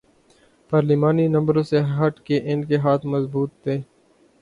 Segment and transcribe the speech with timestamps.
[0.71, 3.79] پارلیمانی نمبروں سے ہٹ کے ان کے ہاتھ مضبوط تھے۔